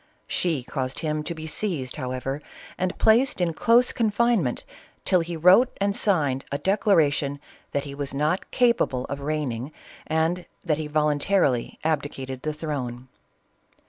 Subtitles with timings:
[0.25, 2.41] She caused him to be seized, however,
[2.75, 4.65] and placed in close confinement,
[5.05, 7.39] till he wrote and signed a declara tion
[7.71, 9.71] that he was not capable of reigning
[10.07, 13.09] and that he voluntarily abdicated the throne.